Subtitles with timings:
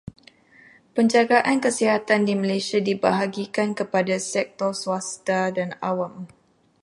[0.97, 6.15] Penjagaan kesihatan di Malaysia dibahagikan kepada sektor swasta dan awam.